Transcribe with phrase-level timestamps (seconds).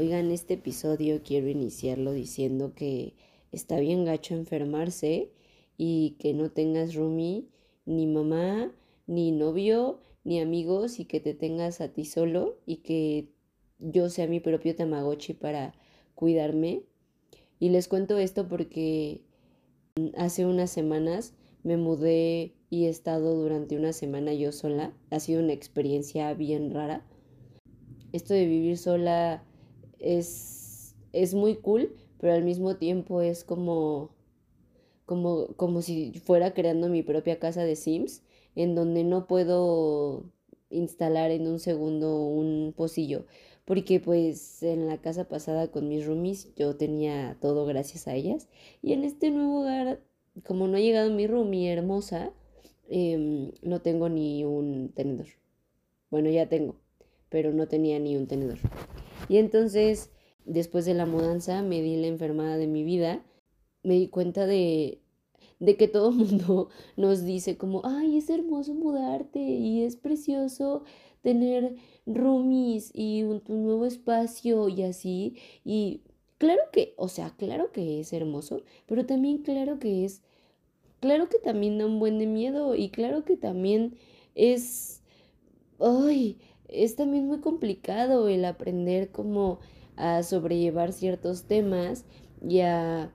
[0.00, 3.12] Oigan, este episodio quiero iniciarlo diciendo que
[3.52, 5.30] está bien gacho enfermarse
[5.76, 7.50] y que no tengas roomie,
[7.84, 8.72] ni mamá,
[9.06, 13.28] ni novio, ni amigos y que te tengas a ti solo y que
[13.78, 15.74] yo sea mi propio tamagotchi para
[16.14, 16.84] cuidarme.
[17.58, 19.20] Y les cuento esto porque
[20.16, 24.94] hace unas semanas me mudé y he estado durante una semana yo sola.
[25.10, 27.06] Ha sido una experiencia bien rara.
[28.12, 29.44] Esto de vivir sola
[30.00, 34.10] es, es muy cool, pero al mismo tiempo es como,
[35.06, 38.22] como, como si fuera creando mi propia casa de Sims,
[38.56, 40.24] en donde no puedo
[40.70, 43.26] instalar en un segundo un pocillo,
[43.64, 48.48] porque pues en la casa pasada con mis roomies yo tenía todo gracias a ellas,
[48.82, 50.00] y en este nuevo hogar,
[50.44, 52.32] como no ha llegado mi roomie hermosa,
[52.88, 55.28] em, no tengo ni un tenedor.
[56.10, 56.76] Bueno, ya tengo,
[57.28, 58.58] pero no tenía ni un tenedor.
[59.30, 60.10] Y entonces,
[60.44, 63.24] después de la mudanza, me di la enfermada de mi vida,
[63.84, 65.02] me di cuenta de,
[65.60, 70.82] de que todo el mundo nos dice como, ay, es hermoso mudarte y es precioso
[71.22, 75.36] tener roomies y un, nuevo espacio y así.
[75.64, 76.00] Y
[76.38, 80.22] claro que, o sea, claro que es hermoso, pero también claro que es,
[80.98, 83.94] claro que también da un buen de miedo y claro que también
[84.34, 85.02] es,
[85.78, 86.36] ay,
[86.72, 89.58] es también muy complicado el aprender cómo
[89.96, 92.04] a sobrellevar ciertos temas
[92.46, 93.12] y a,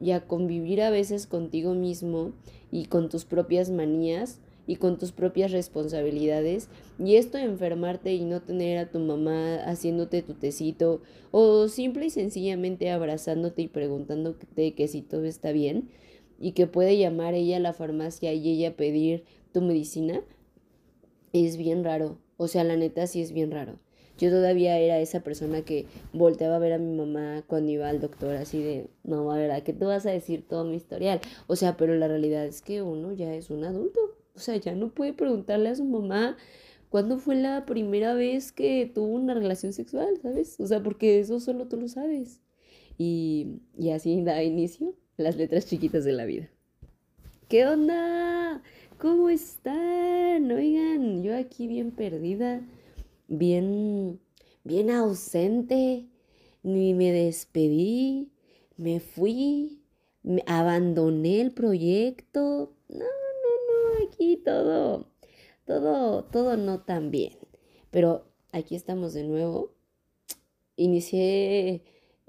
[0.00, 2.32] y convivir a veces contigo mismo
[2.70, 6.68] y con tus propias manías y con tus propias responsabilidades.
[6.98, 12.06] Y esto de enfermarte y no tener a tu mamá haciéndote tu tecito o simple
[12.06, 15.88] y sencillamente abrazándote y preguntándote que si todo está bien
[16.38, 20.20] y que puede llamar ella a la farmacia y ella pedir tu medicina,
[21.32, 22.25] es bien raro.
[22.36, 23.78] O sea, la neta sí es bien raro.
[24.18, 28.00] Yo todavía era esa persona que volteaba a ver a mi mamá cuando iba al
[28.00, 31.20] doctor, así de, no, a ver, ¿qué tú vas a decir todo mi historial?
[31.46, 34.00] O sea, pero la realidad es que uno ya es un adulto.
[34.34, 36.36] O sea, ya no puede preguntarle a su mamá
[36.88, 40.58] cuándo fue la primera vez que tuvo una relación sexual, ¿sabes?
[40.60, 42.40] O sea, porque eso solo tú lo sabes.
[42.98, 46.48] Y, y así da inicio las letras chiquitas de la vida.
[47.48, 48.62] ¿Qué onda?
[48.98, 50.50] ¿Cómo están?
[50.50, 52.62] Oigan, yo aquí bien perdida,
[53.28, 54.18] bien,
[54.64, 56.06] bien ausente,
[56.62, 58.32] ni me despedí,
[58.78, 59.82] me fui,
[60.22, 62.72] me abandoné el proyecto.
[62.88, 65.10] No, no, no, aquí todo,
[65.66, 67.36] todo, todo no tan bien.
[67.90, 69.74] Pero aquí estamos de nuevo.
[70.76, 71.82] Inicié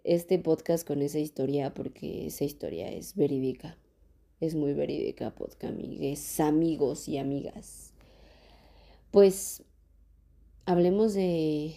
[0.03, 3.77] este podcast con esa historia porque esa historia es verídica
[4.39, 7.91] es muy verídica, podcast, amigues, amigos y amigas.
[9.11, 9.63] Pues
[10.65, 11.75] hablemos de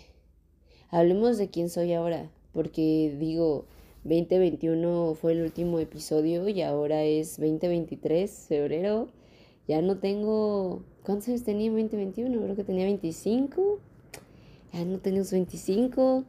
[0.91, 3.65] hablemos de quién soy ahora, porque digo,
[4.05, 9.09] 2021 fue el último episodio y ahora es 2023, febrero.
[9.67, 12.43] Ya no tengo ¿cuántos años tenía en 2021?
[12.43, 13.79] Creo que tenía 25.
[14.73, 16.25] Ya no tenemos 25.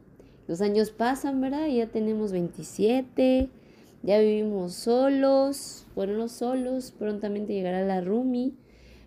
[0.48, 1.68] Los años pasan, ¿verdad?
[1.68, 3.48] Ya tenemos 27
[4.02, 8.54] ya vivimos solos, bueno, no solos, prontamente llegará la Rumi,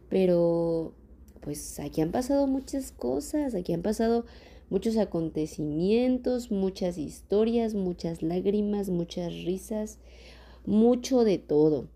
[0.09, 0.93] pero
[1.41, 4.25] pues aquí han pasado muchas cosas, aquí han pasado
[4.69, 9.99] muchos acontecimientos, muchas historias, muchas lágrimas, muchas risas,
[10.65, 11.89] mucho de todo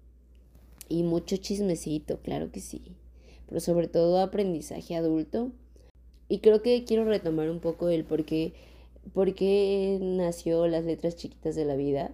[0.89, 2.81] y mucho chismecito, claro que sí,
[3.47, 5.51] pero sobre todo aprendizaje adulto.
[6.31, 8.53] Y creo que quiero retomar un poco el por qué,
[9.13, 12.13] por qué nació las letras chiquitas de la vida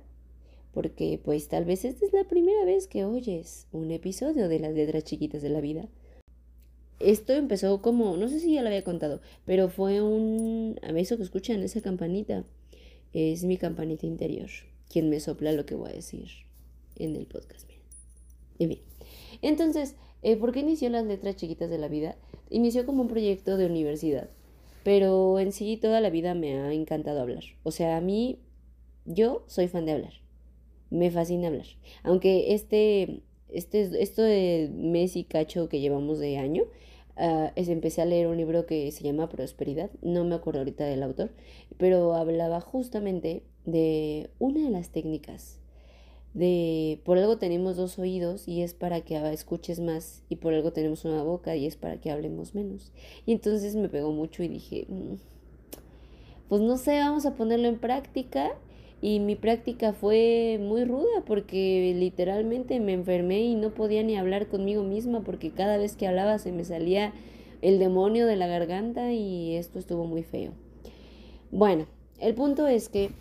[0.76, 4.74] porque pues tal vez esta es la primera vez que oyes un episodio de las
[4.74, 5.88] letras chiquitas de la vida.
[7.00, 10.78] Esto empezó como, no sé si ya lo había contado, pero fue un...
[10.84, 12.44] A eso que escuchan, esa campanita,
[13.14, 14.50] es mi campanita interior,
[14.90, 16.28] quien me sopla lo que voy a decir
[16.98, 17.70] en el podcast.
[18.60, 18.80] Bien,
[19.42, 22.18] entonces, eh, ¿por qué inició las letras chiquitas de la vida?
[22.50, 24.30] Inició como un proyecto de universidad,
[24.84, 27.44] pero en sí toda la vida me ha encantado hablar.
[27.64, 28.40] O sea, a mí,
[29.06, 30.25] yo soy fan de hablar
[30.96, 31.68] me fascina hablar.
[32.04, 36.64] Aunque este, este, esto de mes y cacho que llevamos de año,
[37.18, 40.86] uh, es, empecé a leer un libro que se llama Prosperidad, no me acuerdo ahorita
[40.86, 41.32] del autor,
[41.78, 45.60] pero hablaba justamente de una de las técnicas
[46.36, 50.74] de por algo tenemos dos oídos y es para que escuches más y por algo
[50.74, 52.92] tenemos una boca y es para que hablemos menos.
[53.26, 55.14] Y entonces me pegó mucho y dije, mm,
[56.50, 58.52] pues no sé, vamos a ponerlo en práctica
[59.06, 64.48] y mi práctica fue muy ruda porque literalmente me enfermé y no podía ni hablar
[64.48, 67.14] conmigo misma porque cada vez que hablaba se me salía
[67.62, 70.54] el demonio de la garganta y esto estuvo muy feo.
[71.52, 71.86] Bueno,
[72.20, 73.12] el punto es que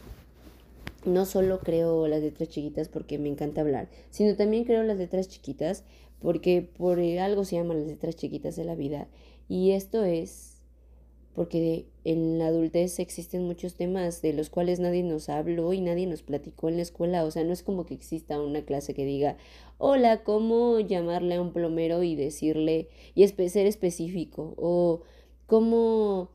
[1.04, 5.28] no solo creo las letras chiquitas porque me encanta hablar, sino también creo las letras
[5.28, 5.84] chiquitas
[6.18, 9.06] porque por algo se llaman las letras chiquitas de la vida.
[9.50, 10.53] Y esto es
[11.34, 16.06] porque en la adultez existen muchos temas de los cuales nadie nos habló y nadie
[16.06, 17.24] nos platicó en la escuela.
[17.24, 19.36] O sea, no es como que exista una clase que diga,
[19.78, 24.54] hola, ¿cómo llamarle a un plomero y decirle, y ser específico?
[24.56, 25.02] O
[25.46, 26.30] cómo,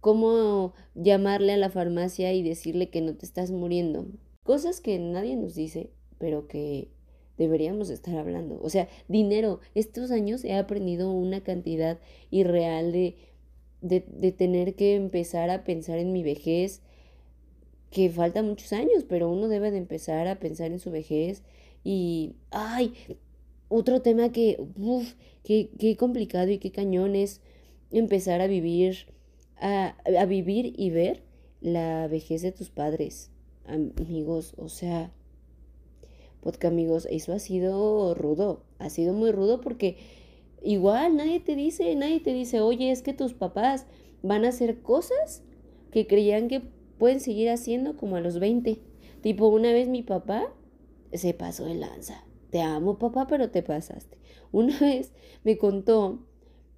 [0.00, 4.06] cómo llamarle a la farmacia y decirle que no te estás muriendo.
[4.42, 6.88] Cosas que nadie nos dice, pero que
[7.40, 8.60] deberíamos estar hablando.
[8.62, 9.60] O sea, dinero.
[9.74, 11.98] Estos años he aprendido una cantidad
[12.30, 13.16] irreal de
[13.80, 16.82] de, de tener que empezar a pensar en mi vejez,
[17.90, 21.42] que falta muchos años, pero uno debe de empezar a pensar en su vejez.
[21.82, 22.94] Y, ay,
[23.68, 27.40] otro tema que, uff, qué, qué, complicado y qué cañón es
[27.90, 29.06] empezar a vivir,
[29.56, 31.22] a, a vivir y ver
[31.60, 33.30] la vejez de tus padres,
[33.66, 35.12] amigos, o sea,
[36.40, 39.96] podcast amigos, eso ha sido rudo, ha sido muy rudo porque
[40.62, 43.86] Igual nadie te dice, nadie te dice, oye, es que tus papás
[44.22, 45.42] van a hacer cosas
[45.90, 46.62] que creían que
[46.98, 48.78] pueden seguir haciendo como a los 20.
[49.22, 50.52] Tipo, una vez mi papá
[51.12, 52.24] se pasó de lanza.
[52.50, 54.18] Te amo, papá, pero te pasaste.
[54.52, 55.12] Una vez
[55.44, 56.26] me contó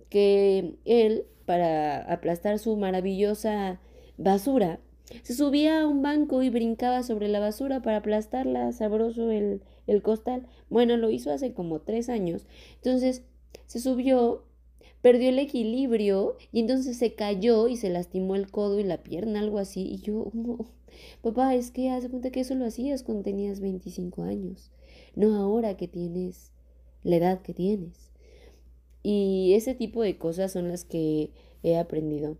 [0.09, 3.81] que él, para aplastar su maravillosa
[4.17, 4.81] basura,
[5.23, 10.03] se subía a un banco y brincaba sobre la basura para aplastarla, sabroso el, el
[10.03, 10.47] costal.
[10.71, 12.47] Bueno, lo hizo hace como tres años.
[12.77, 13.25] Entonces,
[13.73, 14.43] se subió,
[15.01, 19.41] perdió el equilibrio y entonces se cayó y se lastimó el codo y la pierna,
[19.41, 19.81] algo así.
[19.81, 20.31] Y yo,
[21.23, 24.71] papá, es que haz cuenta que eso lo hacías cuando tenías 25 años,
[25.15, 26.53] no ahora que tienes
[27.03, 28.11] la edad que tienes.
[29.03, 31.31] Y ese tipo de cosas son las que
[31.63, 32.37] he aprendido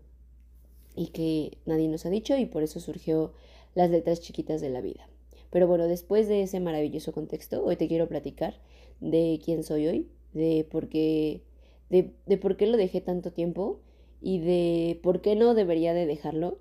[0.95, 3.33] y que nadie nos ha dicho y por eso surgió
[3.73, 5.09] las letras chiquitas de la vida.
[5.49, 8.59] Pero bueno, después de ese maravilloso contexto, hoy te quiero platicar
[8.99, 11.41] de quién soy hoy, de por qué,
[11.89, 13.79] de, de por qué lo dejé tanto tiempo
[14.21, 16.57] y de por qué no debería de dejarlo.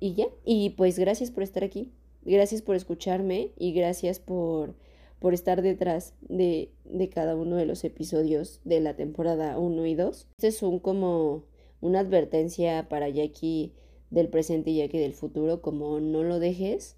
[0.00, 1.92] Y ya, y pues gracias por estar aquí,
[2.24, 4.74] gracias por escucharme y gracias por,
[5.18, 9.94] por estar detrás de, de cada uno de los episodios de la temporada 1 y
[9.94, 10.26] 2.
[10.36, 11.44] Este es un como
[11.80, 13.72] una advertencia para Jackie
[14.10, 16.95] del presente y Jackie del futuro, como no lo dejes.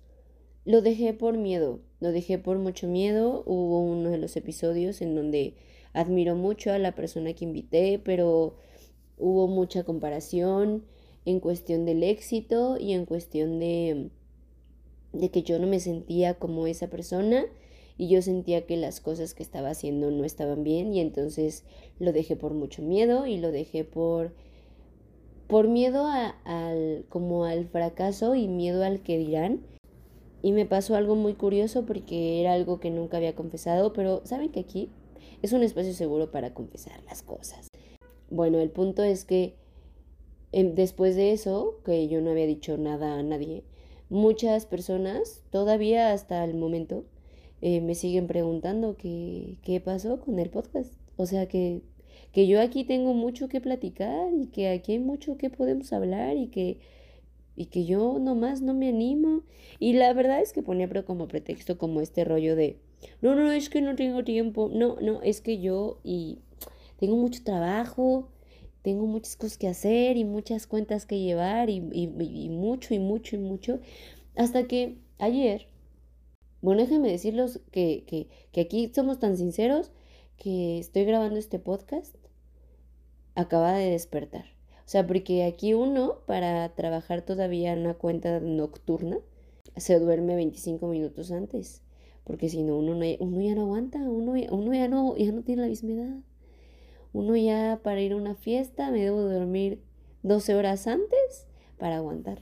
[0.68, 3.42] Lo dejé por miedo, lo dejé por mucho miedo.
[3.46, 5.54] Hubo uno de los episodios en donde
[5.94, 8.56] admiro mucho a la persona que invité, pero
[9.16, 10.84] hubo mucha comparación
[11.24, 14.10] en cuestión del éxito y en cuestión de,
[15.14, 17.46] de que yo no me sentía como esa persona
[17.96, 21.64] y yo sentía que las cosas que estaba haciendo no estaban bien y entonces
[21.98, 24.34] lo dejé por mucho miedo y lo dejé por
[25.46, 26.06] por miedo
[26.44, 29.62] al como al fracaso y miedo al que dirán
[30.48, 34.48] y me pasó algo muy curioso porque era algo que nunca había confesado, pero saben
[34.48, 34.88] que aquí
[35.42, 37.68] es un espacio seguro para confesar las cosas.
[38.30, 39.56] Bueno, el punto es que
[40.52, 43.62] em, después de eso, que yo no había dicho nada a nadie,
[44.08, 47.04] muchas personas, todavía hasta el momento,
[47.60, 50.94] eh, me siguen preguntando qué, qué pasó con el podcast.
[51.18, 51.82] O sea que,
[52.32, 56.38] que yo aquí tengo mucho que platicar y que aquí hay mucho que podemos hablar
[56.38, 56.78] y que
[57.58, 59.42] y que yo nomás no me animo.
[59.80, 62.78] Y la verdad es que ponía como pretexto como este rollo de,
[63.20, 66.38] no, no, es que no tengo tiempo, no, no, es que yo y
[67.00, 68.28] tengo mucho trabajo,
[68.82, 73.34] tengo muchas cosas que hacer y muchas cuentas que llevar y, y, mucho y mucho
[73.34, 73.80] y mucho.
[74.36, 75.66] Hasta que ayer,
[76.62, 79.90] bueno, déjenme decirles que, que, que aquí somos tan sinceros
[80.36, 82.14] que estoy grabando este podcast,
[83.34, 84.57] acaba de despertar.
[84.88, 89.18] O sea, porque aquí uno, para trabajar todavía en una cuenta nocturna,
[89.76, 91.82] se duerme 25 minutos antes.
[92.24, 95.42] Porque si no, uno, no, uno ya no aguanta, uno, uno ya, no, ya no
[95.42, 96.16] tiene la misma edad.
[97.12, 99.82] Uno ya para ir a una fiesta me debo dormir
[100.22, 102.40] 12 horas antes para aguantar.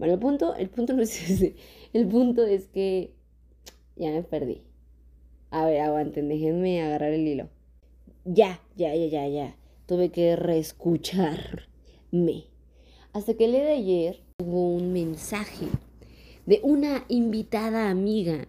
[0.00, 1.54] Bueno, el punto, el punto no es ese.
[1.92, 3.12] El punto es que
[3.94, 4.64] ya me perdí.
[5.50, 7.48] A ver, aguanten, déjenme agarrar el hilo.
[8.24, 9.56] Ya, ya, ya, ya, ya.
[9.86, 11.67] Tuve que reescuchar
[12.10, 12.44] me.
[13.12, 15.66] Hasta que el día de ayer hubo un mensaje
[16.46, 18.46] de una invitada amiga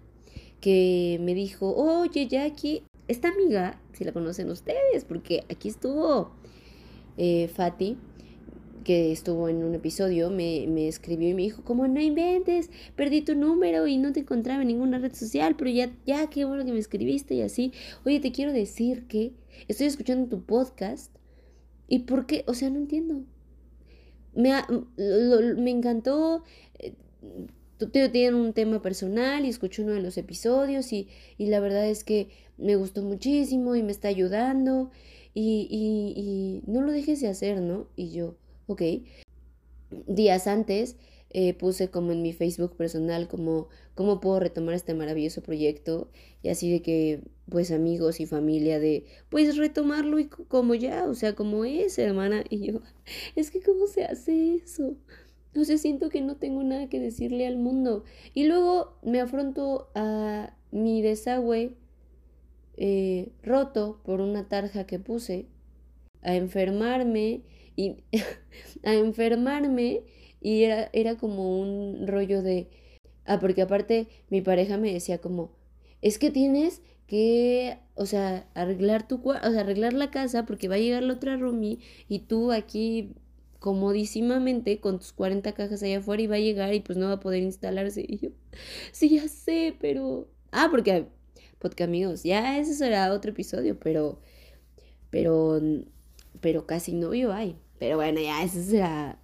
[0.62, 6.32] que me dijo, oye Jackie, esta amiga, si la conocen ustedes, porque aquí estuvo
[7.18, 7.98] eh, Fati,
[8.84, 13.22] que estuvo en un episodio, me, me, escribió y me dijo, como no inventes, perdí
[13.22, 16.66] tu número y no te encontraba en ninguna red social, pero ya, ya, qué bueno
[16.66, 17.74] que me escribiste y así.
[18.06, 19.34] Oye, te quiero decir que
[19.68, 21.14] estoy escuchando tu podcast
[21.88, 23.24] y por qué, o sea, no entiendo.
[24.34, 24.54] Me,
[24.98, 26.44] me encantó.
[26.80, 26.94] Eh,
[27.90, 31.08] tienen un tema personal y escucho uno de los episodios y,
[31.38, 34.92] y, la verdad es que me gustó muchísimo y me está ayudando
[35.34, 37.88] y, y, y no lo dejes de hacer, ¿no?
[37.96, 38.36] Y yo,
[38.68, 38.82] ok.
[40.08, 40.98] Días antes
[41.32, 46.10] eh, puse como en mi Facebook personal como cómo puedo retomar este maravilloso proyecto
[46.42, 51.14] y así de que pues amigos y familia de pues retomarlo y como ya, o
[51.14, 52.44] sea, como es, hermana.
[52.50, 52.82] Y yo,
[53.36, 54.96] es que cómo se hace eso.
[55.54, 58.04] No sé, siento que no tengo nada que decirle al mundo.
[58.34, 61.76] Y luego me afronto a mi desagüe
[62.78, 65.48] eh, roto por una tarja que puse,
[66.22, 67.42] a enfermarme
[67.76, 67.98] y
[68.84, 70.04] a enfermarme
[70.42, 72.70] y era, era como un rollo de...
[73.26, 75.52] Ah, porque aparte mi pareja me decía como,
[76.02, 80.76] es que tienes que, o sea, arreglar tu o sea, arreglar la casa porque va
[80.76, 83.16] a llegar la otra roomie y tú aquí
[83.60, 87.14] comodísimamente con tus 40 cajas allá afuera y va a llegar y pues no va
[87.14, 88.06] a poder instalarse.
[88.08, 88.30] Y yo,
[88.92, 90.28] sí, ya sé, pero...
[90.52, 91.08] Ah, porque,
[91.60, 94.20] porque amigos, ya ese será otro episodio, pero,
[95.10, 95.60] pero,
[96.42, 97.58] pero casi novio hay.
[97.80, 99.19] Pero bueno, ya ese será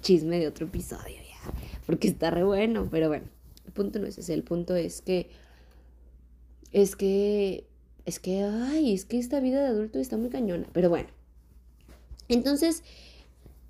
[0.00, 1.52] chisme de otro episodio ya,
[1.86, 3.24] porque está re bueno, pero bueno,
[3.66, 5.30] el punto no es ese, el punto es que,
[6.72, 7.66] es que,
[8.04, 11.08] es que, ay, es que esta vida de adulto está muy cañona, pero bueno.
[12.28, 12.82] Entonces,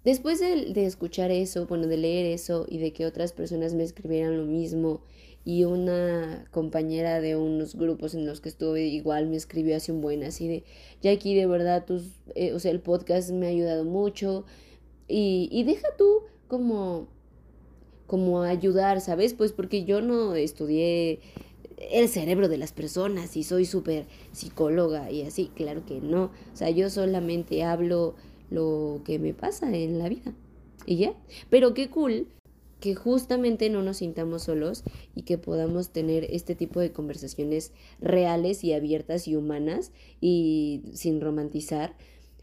[0.05, 3.83] después de, de escuchar eso, bueno, de leer eso y de que otras personas me
[3.83, 5.01] escribieran lo mismo,
[5.45, 10.01] y una compañera de unos grupos en los que estuve igual me escribió hace un
[10.01, 10.65] buen así de
[11.03, 14.45] Jackie de verdad tus eh, o sea el podcast me ha ayudado mucho
[15.15, 17.07] y, deja tú como,
[18.07, 19.35] como ayudar, ¿sabes?
[19.35, 21.21] Pues porque yo no estudié
[21.91, 26.31] el cerebro de las personas y soy súper psicóloga y así, claro que no.
[26.53, 28.15] O sea, yo solamente hablo
[28.51, 30.33] lo que me pasa en la vida
[30.87, 31.15] y ya.
[31.51, 32.29] Pero qué cool
[32.81, 34.83] que justamente no nos sintamos solos
[35.15, 41.21] y que podamos tener este tipo de conversaciones reales y abiertas y humanas y sin
[41.21, 41.97] romantizar.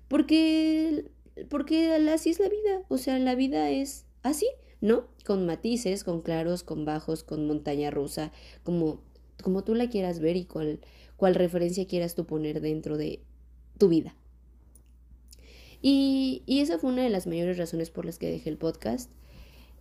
[0.07, 1.05] Porque
[1.50, 4.48] porque así es la vida, o sea, la vida es así,
[4.81, 5.08] ¿no?
[5.25, 8.31] Con matices, con claros, con bajos, con montaña rusa,
[8.63, 9.01] como,
[9.43, 10.79] como tú la quieras ver y cuál,
[11.17, 13.22] cuál referencia quieras tú poner dentro de
[13.77, 14.15] tu vida.
[15.81, 19.10] Y, y, esa fue una de las mayores razones por las que dejé el podcast.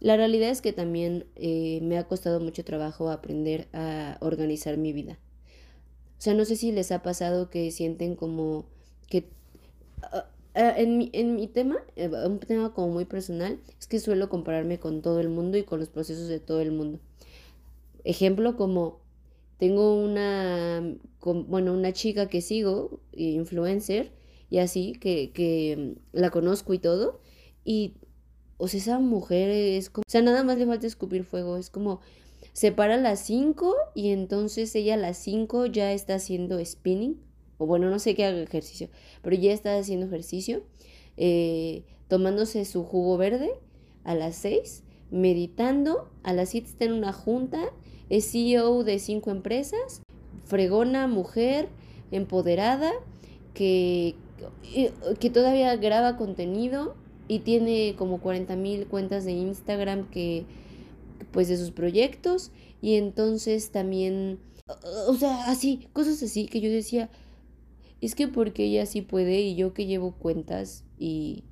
[0.01, 4.93] La realidad es que también eh, me ha costado mucho trabajo aprender a organizar mi
[4.93, 5.19] vida.
[6.19, 8.67] O sea, no sé si les ha pasado que sienten como
[9.09, 9.29] que
[10.03, 10.29] ah,
[10.61, 14.29] Ah, en, mi, en mi tema, eh, un tema como muy personal, es que suelo
[14.29, 16.99] compararme con todo el mundo y con los procesos de todo el mundo.
[18.03, 18.99] Ejemplo como
[19.59, 20.97] tengo una,
[21.47, 24.11] bueno, una chica que sigo, influencer,
[24.51, 27.21] y así, que, que la conozco y todo,
[27.65, 27.95] y,
[28.57, 31.71] o sea, esa mujer es como, o sea, nada más le falta escupir fuego, es
[31.71, 32.01] como,
[32.53, 37.28] se para a las 5 y entonces ella a las 5 ya está haciendo spinning
[37.59, 38.89] o bueno, no sé qué haga ejercicio,
[39.23, 40.63] pero ya está haciendo ejercicio,
[41.17, 43.51] eh, tomándose su jugo verde
[44.05, 47.61] a las 6, meditando, a las 7 está en una junta,
[48.09, 50.03] es CEO de cinco empresas,
[50.45, 51.69] fregona, mujer,
[52.11, 52.93] empoderada,
[53.53, 54.15] que,
[55.19, 56.95] que todavía graba contenido
[57.27, 60.47] y tiene como 40 mil cuentas de Instagram que
[61.33, 62.51] pues de sus proyectos
[62.81, 64.39] y entonces también
[65.09, 67.11] o sea así cosas así que yo decía
[68.01, 71.45] es que porque ella sí puede y yo que llevo cuentas y...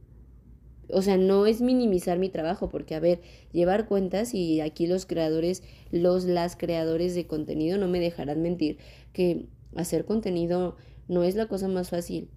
[0.89, 5.05] O sea, no es minimizar mi trabajo, porque a ver, llevar cuentas y aquí los
[5.05, 8.79] creadores, los, las creadores de contenido no me dejarán mentir
[9.13, 10.77] que hacer contenido
[11.09, 12.29] no es la cosa más fácil.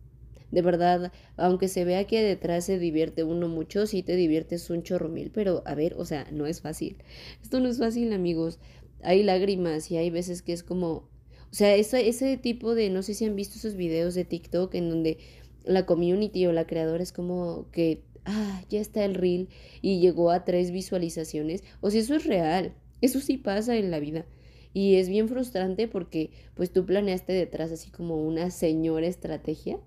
[0.52, 4.82] De verdad, aunque se vea que detrás se divierte uno mucho, sí te diviertes un
[4.82, 6.98] chorro mil, pero a ver, o sea, no es fácil.
[7.44, 8.60] Esto no es fácil, amigos.
[9.04, 11.08] Hay lágrimas y hay veces que es como,
[11.52, 14.76] o sea, ese, ese tipo de, no sé si han visto esos videos de TikTok
[14.76, 15.18] en donde
[15.64, 19.50] la community o la creadora es como que, ah, ya está el reel
[19.82, 21.64] y llegó a tres visualizaciones.
[21.82, 22.74] O sea, eso es real.
[23.02, 24.26] Eso sí pasa en la vida.
[24.74, 29.80] Y es bien frustrante porque pues tú planeaste detrás así como una señora estrategia.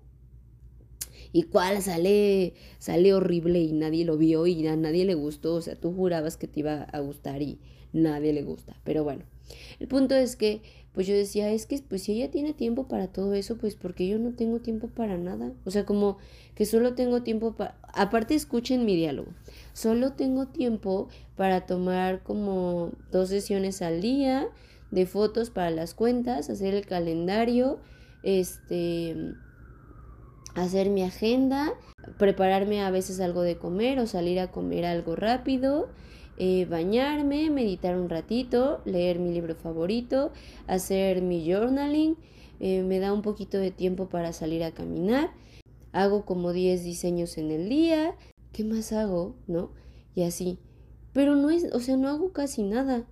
[1.31, 5.55] Y cuál sale, sale horrible y nadie lo vio y a nadie le gustó.
[5.55, 7.59] O sea, tú jurabas que te iba a gustar y
[7.93, 8.75] nadie le gusta.
[8.83, 9.23] Pero bueno,
[9.79, 10.61] el punto es que
[10.93, 14.07] pues yo decía, es que pues si ella tiene tiempo para todo eso, pues porque
[14.07, 15.51] yo no tengo tiempo para nada.
[15.65, 16.17] O sea, como
[16.55, 17.75] que solo tengo tiempo para...
[17.93, 19.31] Aparte escuchen mi diálogo.
[19.73, 24.47] Solo tengo tiempo para tomar como dos sesiones al día
[24.91, 27.79] de fotos para las cuentas, hacer el calendario,
[28.21, 29.15] este...
[30.53, 31.73] hacer mi agenda,
[32.19, 35.89] prepararme a veces algo de comer o salir a comer algo rápido,
[36.37, 40.31] eh, bañarme, meditar un ratito, leer mi libro favorito,
[40.67, 42.17] hacer mi journaling,
[42.59, 45.31] eh, me da un poquito de tiempo para salir a caminar,
[45.91, 48.15] hago como 10 diseños en el día,
[48.51, 49.35] ¿qué más hago?
[49.47, 49.71] ¿No?
[50.15, 50.59] Y así.
[51.13, 53.05] Pero no es, o sea, no hago casi nada.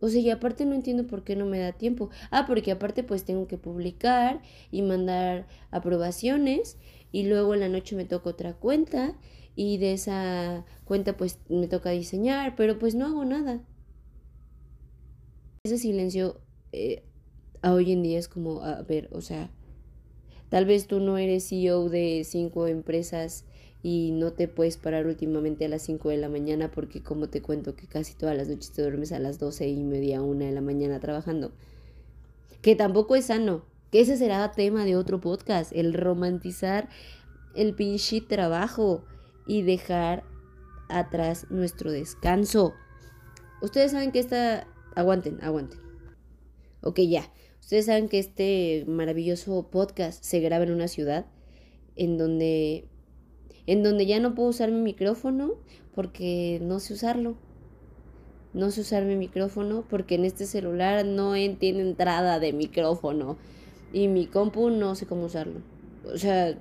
[0.00, 2.10] O sea, y aparte no entiendo por qué no me da tiempo.
[2.30, 6.76] Ah, porque aparte pues tengo que publicar y mandar aprobaciones
[7.12, 9.14] y luego en la noche me toca otra cuenta
[9.56, 13.64] y de esa cuenta pues me toca diseñar, pero pues no hago nada.
[15.64, 16.40] Ese silencio
[16.72, 17.02] eh,
[17.62, 19.50] a hoy en día es como, a ver, o sea,
[20.50, 23.46] tal vez tú no eres CEO de cinco empresas
[23.82, 27.40] y no te puedes parar últimamente a las 5 de la mañana porque como te
[27.40, 30.50] cuento que casi todas las noches te duermes a las 12 y media, una de
[30.52, 31.52] la mañana trabajando.
[32.62, 36.88] Que tampoco es sano, que ese será tema de otro podcast, el romantizar
[37.54, 39.04] el pinche trabajo
[39.46, 40.24] y dejar
[40.88, 42.74] atrás nuestro descanso.
[43.62, 44.66] Ustedes saben que esta...
[44.94, 45.80] Aguanten, aguanten.
[46.82, 47.30] Ok, ya.
[47.60, 51.26] Ustedes saben que este maravilloso podcast se graba en una ciudad
[51.96, 52.88] en donde
[53.66, 55.54] en donde ya no puedo usar mi micrófono
[55.94, 57.36] porque no sé usarlo.
[58.54, 63.36] No sé usar mi micrófono porque en este celular no tiene entrada de micrófono
[63.92, 65.60] y mi compu no sé cómo usarlo.
[66.04, 66.56] O sea,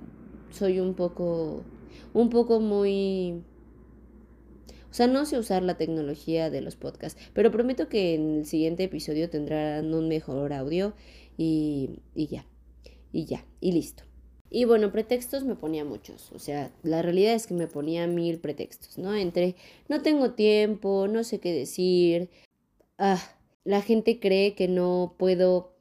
[0.50, 1.64] soy un poco
[2.14, 3.44] un poco muy
[4.96, 8.46] o sea, no sé usar la tecnología de los podcasts, pero prometo que en el
[8.46, 10.94] siguiente episodio tendrán un mejor audio
[11.38, 12.46] y, y ya,
[13.12, 14.04] y ya, y listo.
[14.50, 18.40] Y bueno, pretextos me ponía muchos, o sea, la realidad es que me ponía mil
[18.40, 19.14] pretextos, ¿no?
[19.14, 19.58] Entre
[19.90, 22.30] no tengo tiempo, no sé qué decir,
[22.98, 23.22] ah,
[23.66, 25.74] la gente cree que no puedo,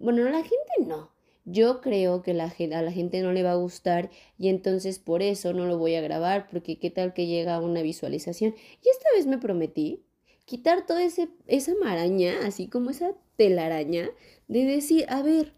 [0.00, 1.12] bueno, la gente no,
[1.46, 5.22] yo creo que la, a la gente no le va a gustar y entonces por
[5.22, 8.54] eso no lo voy a grabar porque qué tal que llega una visualización.
[8.84, 10.02] Y esta vez me prometí
[10.44, 14.10] quitar toda ese, esa maraña, así como esa telaraña,
[14.48, 15.54] de decir, a ver,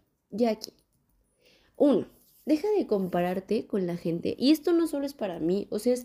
[0.47, 0.73] aquí.
[1.75, 2.07] Uno,
[2.45, 4.35] deja de compararte con la gente.
[4.37, 5.95] Y esto no solo es para mí, o sea,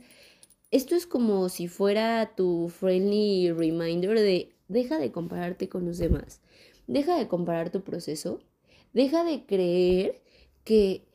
[0.71, 6.41] esto es como si fuera tu friendly reminder de deja de compararte con los demás.
[6.87, 8.41] Deja de comparar tu proceso.
[8.95, 10.23] Deja de creer
[10.65, 11.07] que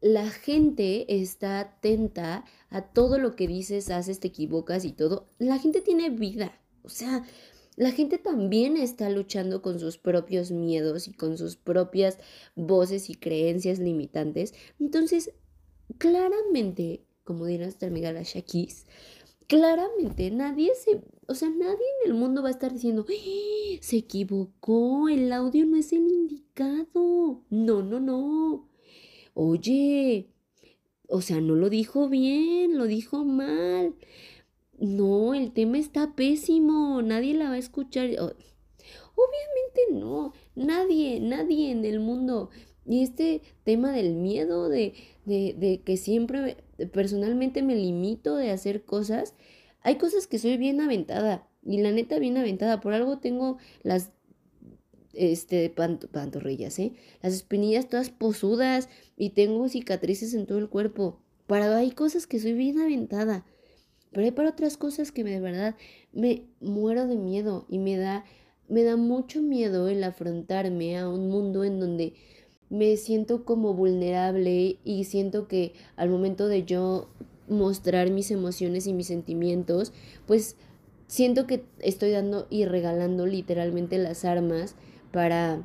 [0.00, 5.28] la gente está atenta a todo lo que dices, haces, te equivocas y todo.
[5.38, 6.58] La gente tiene vida.
[6.82, 7.24] O sea,
[7.76, 12.18] la gente también está luchando con sus propios miedos y con sus propias
[12.54, 14.54] voces y creencias limitantes.
[14.78, 15.32] Entonces,
[15.98, 18.24] claramente, como dirá nuestra amiga la
[19.46, 23.78] claramente nadie se, o sea, nadie en el mundo va a estar diciendo, ¡Ah!
[23.80, 27.42] se equivocó, el audio no es el indicado.
[27.50, 28.68] No, no, no.
[29.34, 30.30] Oye,
[31.08, 33.94] o sea, no lo dijo bien, lo dijo mal
[34.78, 38.06] no, el tema está pésimo, nadie la va a escuchar.
[38.06, 42.50] Obviamente no, nadie, nadie en el mundo.
[42.86, 46.56] Y este tema del miedo, de, de, de que siempre
[46.92, 49.34] personalmente me limito de hacer cosas,
[49.84, 51.46] hay cosas que soy bien aventada.
[51.62, 52.80] Y la neta, bien aventada.
[52.80, 54.10] Por algo tengo las
[55.12, 56.94] este, pantorrillas, ¿eh?
[57.22, 61.20] Las espinillas todas posudas y tengo cicatrices en todo el cuerpo.
[61.46, 63.44] Para hay cosas que soy bien aventada.
[64.10, 65.76] Pero hay para otras cosas que de verdad
[66.12, 68.24] me muero de miedo y me da,
[68.68, 72.14] me da mucho miedo el afrontarme a un mundo en donde
[72.70, 77.10] me siento como vulnerable y siento que al momento de yo
[77.48, 79.92] mostrar mis emociones y mis sentimientos,
[80.26, 80.56] pues
[81.06, 84.74] siento que estoy dando y regalando literalmente las armas
[85.12, 85.62] para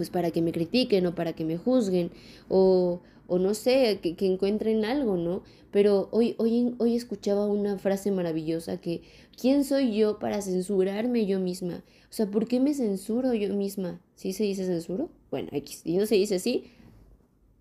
[0.00, 2.10] pues para que me critiquen o para que me juzguen
[2.48, 5.42] o, o no sé, que, que, encuentren algo, ¿no?
[5.70, 9.02] Pero hoy, hoy, hoy escuchaba una frase maravillosa que,
[9.38, 11.84] ¿quién soy yo para censurarme yo misma?
[12.04, 14.00] O sea, ¿por qué me censuro yo misma?
[14.14, 15.10] ¿Sí se dice censuro?
[15.30, 16.64] Bueno, X, y no se dice así,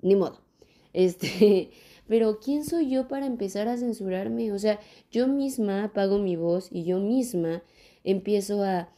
[0.01, 0.39] ni modo.
[0.93, 1.71] Este,
[2.09, 4.51] pero ¿quién soy yo para empezar a censurarme?
[4.51, 4.79] O sea,
[5.11, 7.61] yo misma apago mi voz y yo misma
[8.03, 8.89] empiezo a,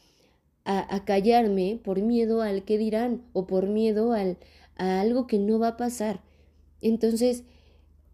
[0.63, 4.37] a, callarme por miedo al que dirán o por miedo al,
[4.77, 6.21] a algo que no va a pasar.
[6.81, 7.43] Entonces,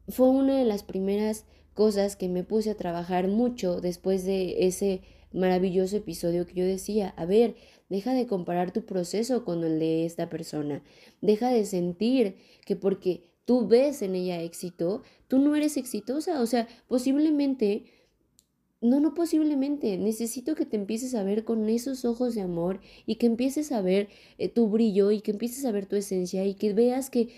[0.08, 5.02] fue una de las primeras cosas que me puse a trabajar mucho después de ese
[5.32, 7.56] maravilloso episodio que yo decía, a ver,
[7.88, 10.82] deja de comparar tu proceso con el de esta persona,
[11.22, 16.46] deja de sentir que porque tú ves en ella éxito, tú no eres exitosa, o
[16.46, 17.86] sea, posiblemente,
[18.82, 23.16] no, no posiblemente, necesito que te empieces a ver con esos ojos de amor y
[23.16, 26.56] que empieces a ver eh, tu brillo y que empieces a ver tu esencia y
[26.56, 27.30] que veas que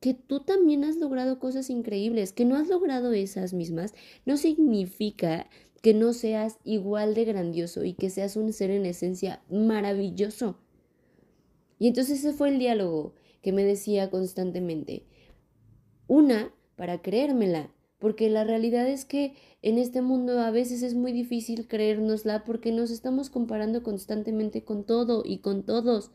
[0.00, 3.92] que tú también has logrado cosas increíbles, que no has logrado esas mismas,
[4.24, 5.46] no significa
[5.82, 10.56] que no seas igual de grandioso y que seas un ser en esencia maravilloso.
[11.78, 15.04] Y entonces ese fue el diálogo que me decía constantemente.
[16.10, 17.70] Una, para creérmela,
[18.00, 22.72] porque la realidad es que en este mundo a veces es muy difícil creérnosla porque
[22.72, 26.10] nos estamos comparando constantemente con todo y con todos.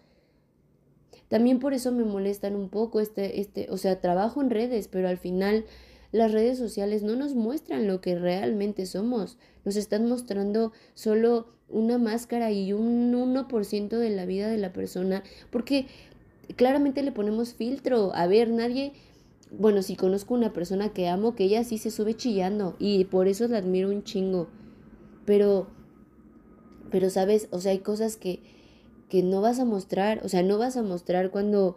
[1.30, 5.08] También por eso me molestan un poco este, este, o sea, trabajo en redes, pero
[5.08, 5.64] al final
[6.12, 11.98] las redes sociales no nos muestran lo que realmente somos, nos están mostrando solo una
[12.00, 15.88] máscara y un 1% de la vida de la persona, porque
[16.58, 18.12] claramente le ponemos filtro.
[18.14, 18.92] A ver, nadie,
[19.52, 23.28] bueno, si conozco una persona que amo, que ella sí se sube chillando y por
[23.28, 24.48] eso la admiro un chingo.
[25.26, 25.68] Pero,
[26.92, 28.42] pero sabes, o sea, hay cosas que,
[29.10, 31.76] que no vas a mostrar, o sea, no vas a mostrar cuando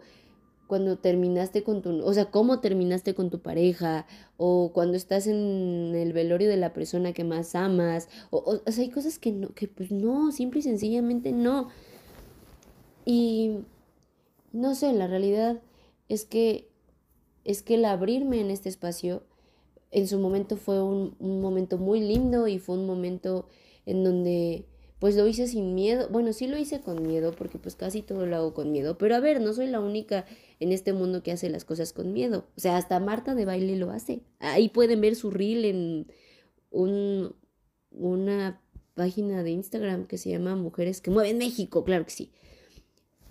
[0.69, 4.05] cuando terminaste con tu, o sea, cómo terminaste con tu pareja,
[4.37, 8.83] o cuando estás en el velorio de la persona que más amas, o, o, sea,
[8.83, 11.69] hay cosas que no, que pues no, simple y sencillamente no.
[13.03, 13.61] Y
[14.51, 15.59] no sé, la realidad
[16.07, 16.68] es que,
[17.49, 19.23] es que el abrirme en este espacio,
[19.89, 23.47] en su momento fue un, momento muy lindo y fue un momento
[23.87, 24.65] en donde
[24.99, 26.09] pues lo hice sin miedo.
[26.11, 28.99] Bueno, sí lo hice con miedo porque pues casi todo lo hago con miedo.
[28.99, 30.27] Pero a ver, no soy la única
[30.59, 32.45] en este mundo que hace las cosas con miedo.
[32.55, 34.21] O sea, hasta Marta de baile lo hace.
[34.37, 36.07] Ahí pueden ver su reel en
[36.69, 37.35] un,
[37.89, 38.61] una
[38.93, 42.31] página de Instagram que se llama Mujeres que Mueven México, claro que sí.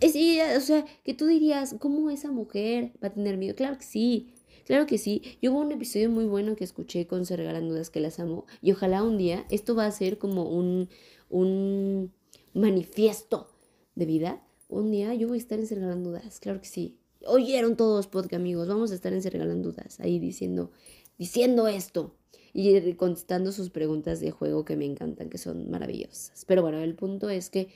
[0.01, 0.15] Es,
[0.57, 3.55] o sea, que tú dirías, ¿cómo esa mujer va a tener miedo?
[3.55, 4.35] Claro que sí,
[4.65, 5.23] claro que sí.
[5.43, 8.73] Yo hubo un episodio muy bueno que escuché con Se Dudas que las amo y
[8.73, 10.89] ojalá un día esto va a ser como un,
[11.31, 12.13] un
[12.55, 13.49] manifiesto
[13.95, 14.45] de vida.
[14.69, 18.07] Un día yo voy a estar en Se Regalan Dudas, claro que sí oyeron todos
[18.07, 20.71] podcast amigos, vamos a estar en Se Regalan Dudas, ahí diciendo,
[21.19, 22.15] diciendo esto
[22.53, 26.45] y contestando sus preguntas de juego que me encantan, que son maravillosas.
[26.47, 27.69] Pero bueno, el punto es que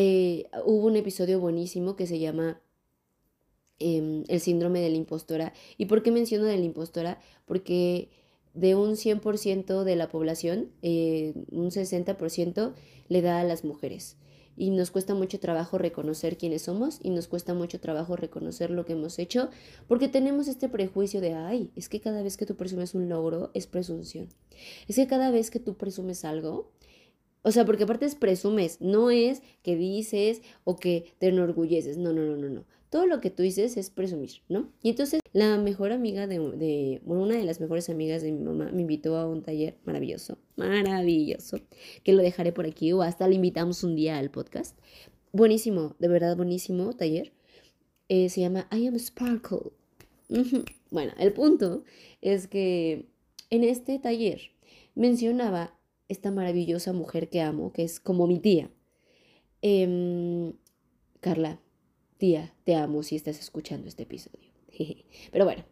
[0.00, 2.60] eh, hubo un episodio buenísimo que se llama
[3.80, 5.52] em, El síndrome de la impostora.
[5.76, 7.18] ¿Y por qué menciono de la impostora?
[7.46, 8.08] Porque
[8.54, 12.74] de un 100% de la población, eh, un 60%
[13.08, 14.16] le da a las mujeres
[14.56, 18.84] y nos cuesta mucho trabajo reconocer quiénes somos y nos cuesta mucho trabajo reconocer lo
[18.84, 19.50] que hemos hecho
[19.88, 23.50] porque tenemos este prejuicio de, ay, es que cada vez que tú presumes un logro
[23.52, 24.28] es presunción.
[24.86, 26.70] Es que cada vez que tú presumes algo,
[27.48, 32.12] o sea, porque aparte es presumes, no es que dices o que te enorgulleces, no,
[32.12, 34.72] no, no, no, no todo lo que tú dices es presumir, ¿no?
[34.82, 38.70] Y entonces la mejor amiga de, bueno, una de las mejores amigas de mi mamá
[38.72, 41.58] me invitó a un taller maravilloso, maravilloso,
[42.02, 44.78] que lo dejaré por aquí o hasta le invitamos un día al podcast.
[45.32, 47.32] Buenísimo, de verdad buenísimo taller.
[48.08, 49.72] Eh, se llama I Am Sparkle.
[50.90, 51.84] Bueno, el punto
[52.22, 53.10] es que
[53.50, 54.52] en este taller
[54.94, 55.77] mencionaba
[56.08, 58.70] esta maravillosa mujer que amo, que es como mi tía.
[59.62, 60.52] Em,
[61.20, 61.60] Carla,
[62.18, 64.50] Tía, te amo si estás escuchando este episodio.
[65.32, 65.64] Pero bueno,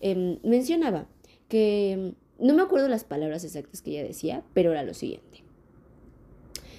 [0.00, 1.08] em, mencionaba
[1.48, 5.42] que em, no me acuerdo las palabras exactas que ella decía, pero era lo siguiente.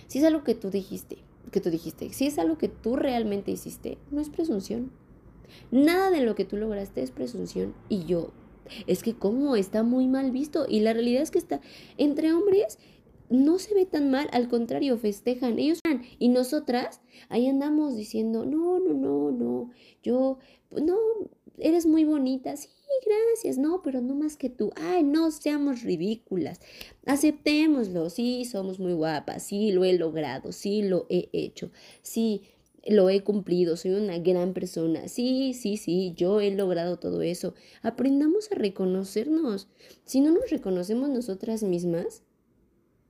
[0.08, 1.18] Si es algo que tú dijiste,
[1.52, 4.92] que tú dijiste, si es algo que tú realmente hiciste, no es presunción.
[5.72, 7.74] Nada de lo que tú lograste es presunción.
[7.90, 8.32] Y yo,
[8.88, 10.66] es que como está muy mal visto.
[10.68, 11.62] Y la realidad es que está
[11.98, 12.78] entre hombres
[13.30, 15.80] no se ve tan mal, al contrario, festejan, ellos
[16.18, 20.40] y nosotras ahí andamos diciendo, no, no, no, no, yo,
[20.72, 20.98] no,
[21.58, 22.70] eres muy bonita, sí,
[23.06, 26.60] gracias, no, pero no más que tú, ay, no seamos ridículas,
[27.06, 32.42] aceptémoslo, sí, somos muy guapas, sí, lo he logrado, sí, lo he hecho, sí,
[32.90, 37.54] lo he cumplido, soy una gran persona, sí, sí, sí, yo he logrado todo eso,
[37.82, 39.68] aprendamos a reconocernos,
[40.06, 42.24] si no nos reconocemos nosotras mismas,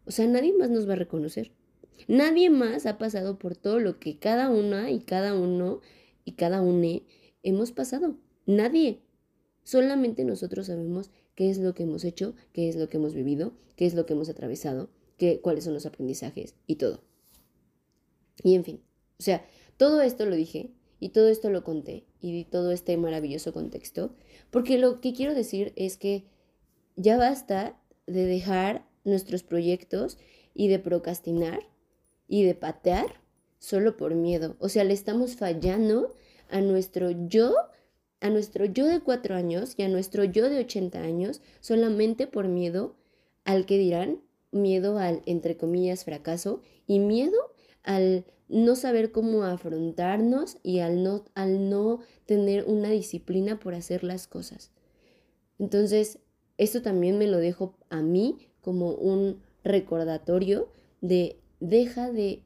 [0.06, 1.52] o sea, nadie más nos va a reconocer.
[2.08, 5.82] Nadie más ha pasado por todo lo que cada una y cada uno
[6.26, 7.04] y cada une
[7.44, 8.16] hemos pasado.
[8.46, 9.02] Nadie.
[9.64, 13.54] Solamente nosotros sabemos qué es lo que hemos hecho, qué es lo que hemos vivido,
[13.76, 17.04] qué es lo que hemos atravesado, qué, cuáles son los aprendizajes y todo.
[18.42, 18.82] Y en fin,
[19.20, 19.46] o sea,
[19.80, 24.14] todo esto lo dije y todo esto lo conté y di todo este maravilloso contexto,
[24.52, 26.26] porque lo que quiero decir es que
[26.98, 30.18] ya basta de dejar nuestros proyectos
[30.54, 31.62] y de procrastinar
[32.28, 33.22] y de patear
[33.58, 34.58] solo por miedo.
[34.60, 36.14] O sea, le estamos fallando
[36.50, 37.56] a nuestro yo,
[38.20, 42.50] a nuestro yo de cuatro años y a nuestro yo de 80 años solamente por
[42.50, 42.98] miedo
[43.46, 44.20] al que dirán,
[44.52, 47.49] miedo al, entre comillas, fracaso y miedo
[47.84, 54.04] al no saber cómo afrontarnos y al no, al no tener una disciplina por hacer
[54.04, 54.72] las cosas.
[55.60, 56.20] Entonces,
[56.58, 60.70] esto también me lo dejo a mí como un recordatorio
[61.02, 62.42] de deja de,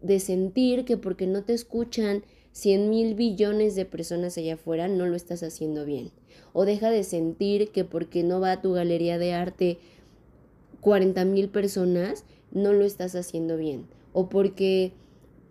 [0.00, 5.06] de sentir que porque no te escuchan 100 mil billones de personas allá afuera no
[5.06, 6.10] lo estás haciendo bien.
[6.52, 9.78] O deja de sentir que porque no va a tu galería de arte
[10.80, 13.86] 40 mil personas no lo estás haciendo bien.
[14.18, 14.94] O porque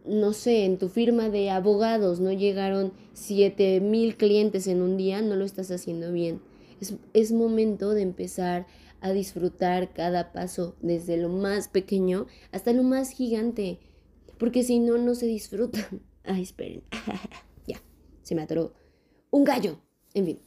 [0.08, 5.22] no sé, en tu firma de abogados no llegaron 7 mil clientes en un día,
[5.22, 6.42] no lo estás haciendo bien.
[7.14, 8.68] Es, momento de empezar
[9.02, 13.80] a disfrutar cada paso, desde lo más pequeño hasta lo más gigante,
[14.38, 15.80] porque si no, no se disfruta.
[16.24, 16.84] Ay, esperen.
[17.68, 17.82] ya,
[18.24, 18.74] se me atoró
[19.32, 19.80] un gallo.
[20.14, 20.40] En fin,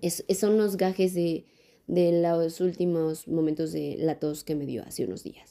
[0.00, 1.44] es, son los gajes de,
[1.86, 5.49] de los últimos momentos de la tos que me dio hace unos días.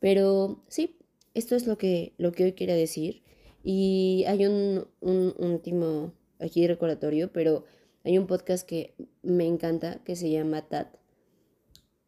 [0.00, 0.96] Pero sí,
[1.34, 3.22] esto es lo que, lo que hoy quería decir.
[3.62, 7.64] Y hay un, último aquí recordatorio, pero
[8.04, 10.96] hay un podcast que me encanta que se llama TAT,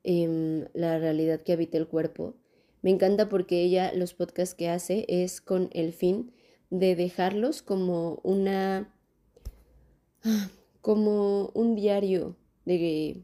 [0.03, 2.35] em, La realidad que habita el cuerpo.
[2.81, 6.33] Me encanta porque ella los podcasts que hace es con el fin
[6.71, 8.93] de dejarlos como una
[10.81, 13.23] como un diario de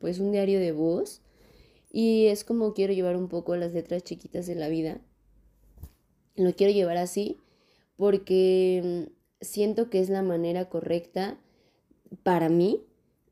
[0.00, 1.22] pues un diario de voz
[1.98, 5.00] y es como quiero llevar un poco las letras chiquitas de la vida.
[6.34, 7.38] Lo quiero llevar así
[7.96, 11.40] porque mm, siento que es la manera correcta
[12.22, 12.82] para mí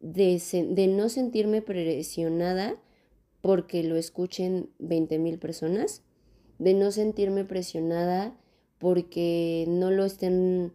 [0.01, 2.81] de, de no sentirme presionada
[3.43, 6.03] porque lo escuchen 20 mil personas,
[6.59, 8.35] de no sentirme presionada
[8.79, 10.73] porque no lo estén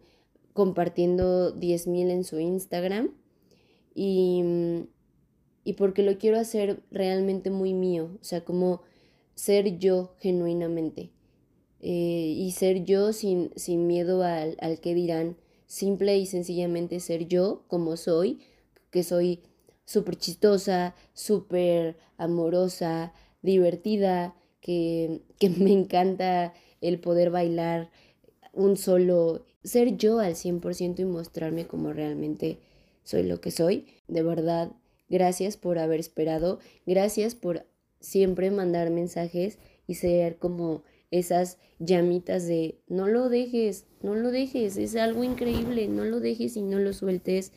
[0.52, 3.10] compartiendo 10 mil en su Instagram
[3.96, 4.99] y, mm,
[5.64, 8.82] y porque lo quiero hacer realmente muy mío, o sea, como
[9.34, 11.10] ser yo genuinamente.
[11.82, 17.26] Eh, y ser yo sin, sin miedo al, al que dirán, simple y sencillamente ser
[17.26, 18.40] yo como soy,
[18.90, 19.40] que soy
[19.84, 27.90] súper chistosa, súper amorosa, divertida, que, que me encanta el poder bailar
[28.52, 32.58] un solo, ser yo al 100% y mostrarme como realmente
[33.04, 33.86] soy lo que soy.
[34.08, 34.72] De verdad,
[35.10, 37.66] gracias por haber esperado, gracias por
[38.00, 44.76] siempre mandar mensajes y ser como esas llamitas de no lo dejes, no lo dejes,
[44.76, 47.52] es algo increíble, no lo dejes y no lo sueltes.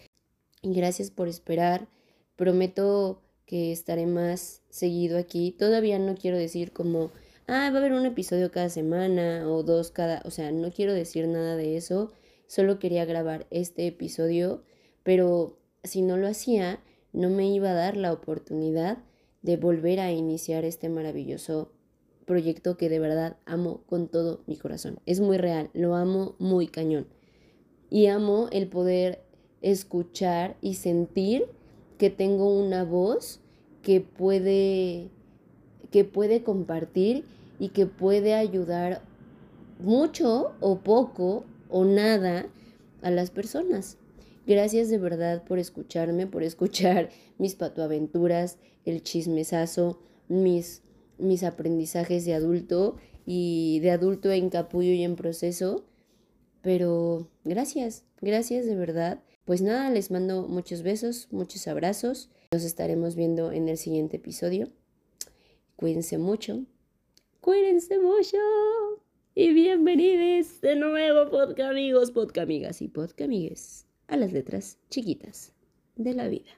[0.61, 1.87] Y gracias por esperar.
[2.35, 5.51] Prometo que estaré más seguido aquí.
[5.51, 7.11] Todavía no quiero decir como,
[7.47, 10.93] ah, va a haber un episodio cada semana o dos cada, o sea, no quiero
[10.93, 12.11] decir nada de eso.
[12.47, 14.63] Solo quería grabar este episodio,
[15.03, 16.79] pero si no lo hacía,
[17.13, 18.97] no me iba a dar la oportunidad
[19.41, 21.71] de volver a iniciar este maravilloso
[22.25, 24.99] proyecto que de verdad amo con todo mi corazón.
[25.05, 27.07] Es muy real, lo amo muy cañón.
[27.89, 29.23] Y amo el poder
[29.61, 31.45] escuchar y sentir
[31.97, 33.39] que tengo una voz
[33.81, 35.09] que puede
[35.91, 37.23] que puede compartir
[37.59, 39.03] y que puede ayudar
[39.79, 42.47] mucho o poco o nada
[43.03, 43.97] a las personas.
[44.45, 50.83] Gracias de verdad por escucharme, por escuchar mis patoaventuras, el chismesazo, mis
[51.17, 55.85] mis aprendizajes de adulto y de adulto en capullo y en proceso.
[56.61, 59.23] Pero gracias, gracias de verdad.
[59.45, 62.29] Pues nada, les mando muchos besos, muchos abrazos.
[62.51, 64.69] Nos estaremos viendo en el siguiente episodio.
[65.75, 66.65] Cuídense mucho.
[67.41, 68.37] Cuídense mucho.
[69.35, 75.53] Y bienvenidos de nuevo, podcast amigos, podcast amigas y podcast amigues, a las letras chiquitas
[75.95, 76.51] de la vida.